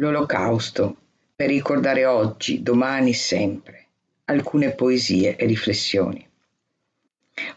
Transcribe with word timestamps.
L'Olocausto, 0.00 0.96
per 1.36 1.48
ricordare 1.48 2.06
oggi, 2.06 2.62
domani, 2.62 3.12
sempre, 3.12 3.88
alcune 4.24 4.70
poesie 4.70 5.36
e 5.36 5.44
riflessioni. 5.44 6.26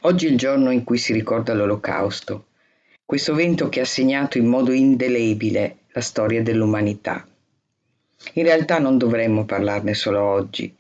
Oggi 0.02 0.28
è 0.28 0.30
il 0.30 0.38
giorno 0.38 0.70
in 0.70 0.84
cui 0.84 0.98
si 0.98 1.14
ricorda 1.14 1.54
l'Olocausto, 1.54 2.48
questo 3.06 3.32
evento 3.32 3.70
che 3.70 3.80
ha 3.80 3.86
segnato 3.86 4.38
in 4.38 4.48
modo 4.48 4.74
indelebile 4.74 5.78
la 5.94 6.02
storia 6.02 6.44
dell'umanità. 6.44 7.26
In 8.34 8.44
realtà 8.44 8.78
non 8.78 8.98
dovremmo 8.98 9.46
parlarne 9.46 9.94
solo 9.94 10.22
oggi, 10.22 10.76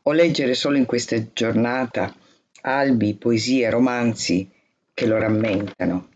o 0.00 0.12
leggere 0.12 0.54
solo 0.54 0.78
in 0.78 0.86
questa 0.86 1.22
giornata 1.30 2.16
albi, 2.62 3.12
poesie, 3.16 3.68
romanzi 3.68 4.50
che 4.94 5.04
lo 5.04 5.18
rammentano. 5.18 6.08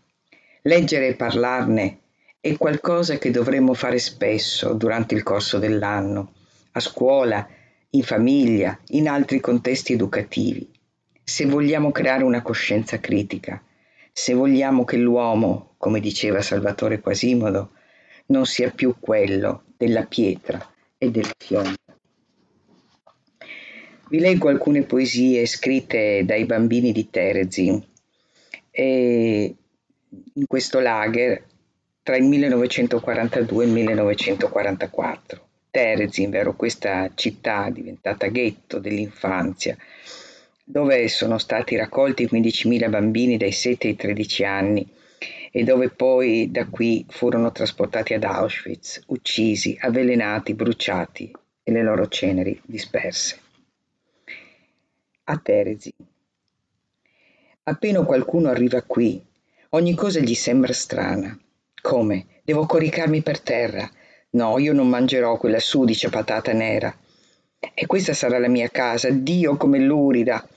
Leggere 0.63 1.09
e 1.09 1.15
parlarne 1.15 1.99
è 2.41 2.57
qualcosa 2.57 3.19
che 3.19 3.29
dovremmo 3.29 3.75
fare 3.75 3.99
spesso 3.99 4.73
durante 4.73 5.13
il 5.13 5.21
corso 5.21 5.59
dell'anno, 5.59 6.33
a 6.71 6.79
scuola, 6.79 7.47
in 7.91 8.01
famiglia, 8.01 8.79
in 8.87 9.07
altri 9.07 9.39
contesti 9.39 9.93
educativi, 9.93 10.67
se 11.23 11.45
vogliamo 11.45 11.91
creare 11.91 12.23
una 12.23 12.41
coscienza 12.41 12.99
critica, 12.99 13.63
se 14.11 14.33
vogliamo 14.33 14.83
che 14.85 14.97
l'uomo, 14.97 15.75
come 15.77 15.99
diceva 15.99 16.41
Salvatore 16.41 16.99
Quasimodo, 16.99 17.73
non 18.27 18.47
sia 18.47 18.71
più 18.71 18.95
quello 18.99 19.65
della 19.77 20.05
pietra 20.05 20.67
e 20.97 21.11
del 21.11 21.29
fionda. 21.37 21.75
Vi 24.09 24.19
leggo 24.19 24.49
alcune 24.49 24.81
poesie 24.81 25.45
scritte 25.45 26.25
dai 26.25 26.45
bambini 26.45 26.91
di 26.91 27.07
Terezin 27.09 27.85
e 28.71 29.55
in 30.33 30.47
questo 30.47 30.79
lager 30.79 31.49
tra 32.03 32.15
il 32.15 32.23
1942 32.23 33.63
e 33.63 33.67
il 33.67 33.73
1944. 33.73 35.47
Terezin, 35.69 36.29
vero, 36.29 36.55
questa 36.55 37.11
città 37.15 37.69
diventata 37.69 38.27
ghetto 38.27 38.79
dell'infanzia, 38.79 39.77
dove 40.63 41.07
sono 41.07 41.37
stati 41.37 41.75
raccolti 41.75 42.25
15.000 42.25 42.89
bambini 42.89 43.37
dai 43.37 43.51
7 43.51 43.87
ai 43.87 43.95
13 43.95 44.43
anni 44.43 44.89
e 45.51 45.63
dove 45.63 45.89
poi 45.89 46.49
da 46.49 46.65
qui 46.67 47.05
furono 47.07 47.51
trasportati 47.51 48.13
ad 48.13 48.23
Auschwitz, 48.23 49.03
uccisi, 49.07 49.77
avvelenati, 49.79 50.53
bruciati 50.53 51.31
e 51.63 51.71
le 51.71 51.83
loro 51.83 52.07
ceneri 52.07 52.59
disperse. 52.65 53.39
A 55.25 55.37
Terezin. 55.37 55.93
Appena 57.63 58.03
qualcuno 58.03 58.49
arriva 58.49 58.81
qui, 58.81 59.23
ogni 59.69 59.93
cosa 59.93 60.19
gli 60.19 60.33
sembra 60.33 60.73
strana. 60.73 61.37
Come? 61.81 62.27
Devo 62.43 62.65
coricarmi 62.65 63.21
per 63.21 63.39
terra. 63.39 63.89
No, 64.31 64.57
io 64.59 64.71
non 64.71 64.87
mangerò 64.87 65.37
quella 65.37 65.59
sudicia 65.59 66.09
patata 66.09 66.53
nera. 66.53 66.95
E 67.73 67.85
questa 67.85 68.13
sarà 68.13 68.39
la 68.39 68.47
mia 68.47 68.69
casa. 68.69 69.09
Dio 69.09 69.57
come 69.57 69.79
lurida. 69.79 70.47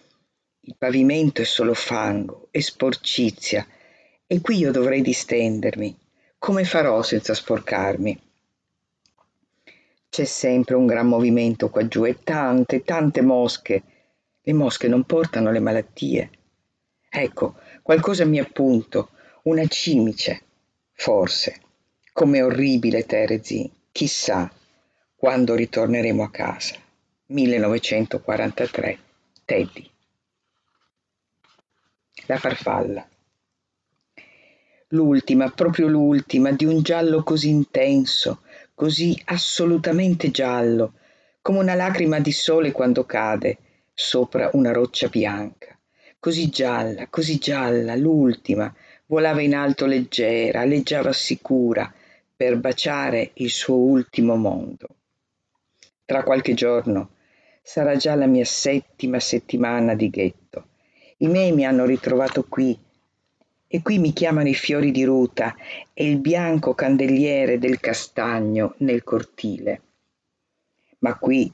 Il 0.61 0.77
pavimento 0.79 1.43
è 1.43 1.45
solo 1.45 1.75
fango 1.75 2.49
e 2.51 2.61
sporcizia. 2.61 3.67
E 4.27 4.41
qui 4.41 4.59
io 4.59 4.71
dovrei 4.71 5.03
distendermi. 5.03 5.99
Come 6.39 6.65
farò 6.65 7.03
senza 7.03 7.35
sporcarmi? 7.35 8.21
C'è 10.09 10.25
sempre 10.25 10.77
un 10.77 10.87
gran 10.87 11.07
movimento 11.07 11.71
qua 11.71 11.89
giù 11.89 12.05
e 12.05 12.23
tante, 12.23 12.85
tante 12.85 13.21
mosche. 13.21 13.83
Le 14.43 14.53
mosche 14.53 14.89
non 14.89 15.05
portano 15.05 15.51
le 15.51 15.61
malattie. 15.61 16.31
Ecco, 17.11 17.57
qualcosa 17.83 18.25
mi 18.25 18.39
appunto, 18.39 19.11
una 19.45 19.67
cimice. 19.67 20.44
Forse, 20.95 21.61
come 22.13 22.41
orribile 22.41 23.05
Terezi, 23.05 23.71
chissà 23.93 24.51
quando 25.15 25.55
ritorneremo 25.55 26.23
a 26.23 26.31
casa. 26.31 26.77
1943, 27.27 28.99
Teddy. 29.45 29.91
La 32.27 32.39
farfalla. 32.39 33.07
L'ultima, 34.89 35.51
proprio 35.51 35.89
l'ultima, 35.89 36.53
di 36.53 36.65
un 36.65 36.81
giallo 36.83 37.23
così 37.23 37.49
intenso, 37.49 38.43
così 38.75 39.21
assolutamente 39.27 40.31
giallo, 40.31 40.95
come 41.43 41.59
una 41.59 41.75
lacrima 41.75 42.21
di 42.21 42.33
sole 42.33 42.73
quando 42.73 43.05
cade 43.05 43.59
sopra 43.93 44.51
una 44.53 44.73
roccia 44.73 45.09
bianca. 45.09 45.79
Così 46.19 46.49
gialla, 46.49 47.09
così 47.09 47.39
gialla, 47.39 47.95
l'ultima, 47.97 48.75
volava 49.15 49.43
in 49.43 49.55
alto 49.55 49.87
leggera, 49.87 50.63
alleggiava 50.63 51.13
sicura 51.13 51.93
per 52.35 52.59
baciare 52.59 53.31
il 53.35 53.49
suo 53.49 53.77
ultimo 53.77 54.35
mondo. 54.35 54.89
Tra 56.05 56.25
qualche 56.25 56.53
giorno 56.55 57.11
sarà 57.63 57.95
già 57.95 58.17
la 58.17 58.27
mia 58.27 58.45
settima 58.45 59.21
settimana 59.21 59.95
di 59.95 60.11
ghetto. 60.11 60.67
I 61.19 61.29
miei 61.29 61.53
mi 61.53 61.65
hanno 61.65 61.85
ritrovato 61.85 62.43
qui 62.49 62.77
e 63.69 63.83
qui 63.83 64.01
mi 64.01 64.13
chiamano 64.13 64.49
i 64.49 64.55
fiori 64.55 64.91
di 64.91 65.05
ruta 65.05 65.55
e 65.93 66.11
il 66.11 66.19
bianco 66.19 66.75
candeliere 66.75 67.61
del 67.61 67.79
castagno 67.79 68.75
nel 68.79 69.05
cortile. 69.05 69.83
Ma 70.99 71.17
qui 71.17 71.53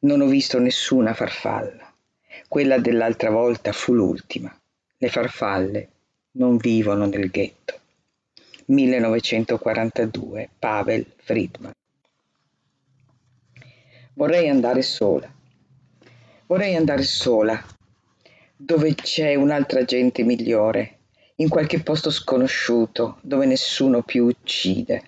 non 0.00 0.22
ho 0.22 0.26
visto 0.26 0.58
nessuna 0.58 1.12
farfalla. 1.12 1.94
Quella 2.48 2.78
dell'altra 2.78 3.28
volta 3.28 3.72
fu 3.72 3.92
l'ultima. 3.92 4.58
Le 4.96 5.08
farfalle 5.10 5.88
non 6.36 6.56
vivono 6.56 7.06
nel 7.06 7.30
ghetto. 7.30 7.78
1942 8.66 10.50
Pavel 10.58 11.06
Friedman. 11.16 11.72
Vorrei 14.14 14.48
andare 14.48 14.82
sola. 14.82 15.32
Vorrei 16.46 16.76
andare 16.76 17.02
sola, 17.02 17.62
dove 18.56 18.94
c'è 18.94 19.34
un'altra 19.34 19.84
gente 19.84 20.22
migliore, 20.22 20.98
in 21.36 21.48
qualche 21.48 21.82
posto 21.82 22.10
sconosciuto, 22.10 23.18
dove 23.22 23.46
nessuno 23.46 24.02
più 24.02 24.26
uccide. 24.26 25.02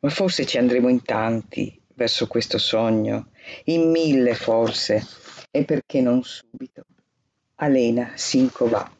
Ma 0.00 0.10
forse 0.10 0.44
ci 0.44 0.58
andremo 0.58 0.88
in 0.88 1.02
tanti 1.02 1.80
verso 1.94 2.26
questo 2.26 2.58
sogno, 2.58 3.30
in 3.64 3.90
mille 3.90 4.34
forse, 4.34 5.04
e 5.50 5.64
perché 5.64 6.00
non 6.00 6.22
subito. 6.22 6.84
Alena 7.56 8.12
Sincova. 8.14 8.95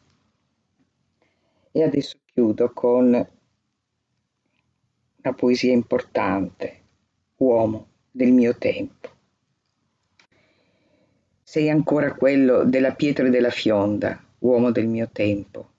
E 1.77 1.83
adesso 1.83 2.17
chiudo 2.25 2.71
con 2.73 3.05
una 5.21 5.33
poesia 5.35 5.71
importante, 5.71 6.81
Uomo 7.35 7.89
del 8.09 8.31
mio 8.31 8.57
tempo. 8.57 9.09
Sei 11.43 11.69
ancora 11.69 12.15
quello 12.15 12.63
della 12.63 12.95
pietra 12.95 13.27
e 13.27 13.29
della 13.29 13.51
fionda, 13.51 14.19
uomo 14.39 14.71
del 14.71 14.87
mio 14.87 15.07
tempo. 15.13 15.69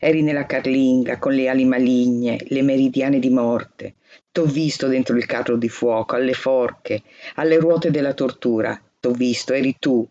Eri 0.00 0.22
nella 0.22 0.46
carlinga 0.46 1.18
con 1.18 1.34
le 1.34 1.50
ali 1.50 1.66
maligne, 1.66 2.38
le 2.48 2.62
meridiane 2.62 3.18
di 3.18 3.28
morte. 3.28 3.96
T'ho 4.32 4.46
visto 4.46 4.86
dentro 4.86 5.18
il 5.18 5.26
carro 5.26 5.56
di 5.56 5.68
fuoco, 5.68 6.14
alle 6.16 6.32
forche, 6.32 7.02
alle 7.34 7.58
ruote 7.58 7.90
della 7.90 8.14
tortura. 8.14 8.80
T'ho 8.98 9.12
visto, 9.12 9.52
eri 9.52 9.76
tu, 9.78 10.08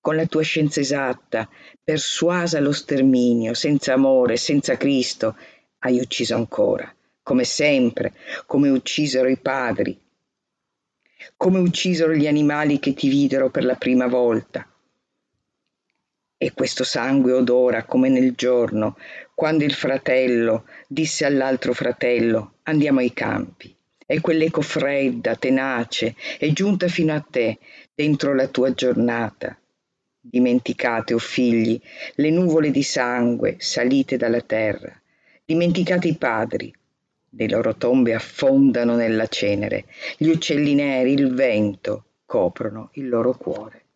con 0.00 0.16
la 0.16 0.26
tua 0.26 0.42
scienza 0.42 0.80
esatta, 0.80 1.48
persuasa 1.82 2.58
allo 2.58 2.72
sterminio, 2.72 3.54
senza 3.54 3.92
amore, 3.92 4.36
senza 4.36 4.76
Cristo, 4.76 5.36
hai 5.80 5.98
ucciso 5.98 6.34
ancora, 6.34 6.92
come 7.22 7.44
sempre, 7.44 8.14
come 8.46 8.68
uccisero 8.68 9.28
i 9.28 9.38
padri, 9.38 9.98
come 11.36 11.58
uccisero 11.58 12.14
gli 12.14 12.26
animali 12.26 12.78
che 12.78 12.94
ti 12.94 13.08
videro 13.08 13.50
per 13.50 13.64
la 13.64 13.74
prima 13.74 14.06
volta. 14.06 14.66
E 16.40 16.52
questo 16.52 16.84
sangue 16.84 17.32
odora 17.32 17.84
come 17.84 18.08
nel 18.08 18.34
giorno, 18.34 18.96
quando 19.34 19.64
il 19.64 19.74
fratello 19.74 20.66
disse 20.86 21.24
all'altro 21.24 21.72
fratello, 21.72 22.58
andiamo 22.62 23.00
ai 23.00 23.12
campi. 23.12 23.74
E 24.06 24.20
quell'eco 24.20 24.62
fredda, 24.62 25.34
tenace, 25.34 26.14
è 26.38 26.50
giunta 26.52 26.88
fino 26.88 27.12
a 27.12 27.20
te, 27.20 27.58
dentro 27.92 28.34
la 28.34 28.46
tua 28.46 28.72
giornata, 28.72 29.58
Dimenticate, 30.30 31.14
o 31.14 31.16
oh 31.16 31.20
figli, 31.20 31.80
le 32.16 32.30
nuvole 32.30 32.70
di 32.70 32.82
sangue 32.82 33.56
salite 33.58 34.16
dalla 34.16 34.40
terra. 34.40 34.92
Dimenticate 35.44 36.08
i 36.08 36.16
padri. 36.16 36.72
Le 37.30 37.48
loro 37.48 37.76
tombe 37.76 38.14
affondano 38.14 38.94
nella 38.94 39.26
cenere. 39.26 39.86
Gli 40.16 40.28
uccelli 40.28 40.74
neri, 40.74 41.12
il 41.12 41.32
vento, 41.32 42.04
coprono 42.26 42.90
il 42.94 43.08
loro 43.08 43.34
cuore. 43.36 43.87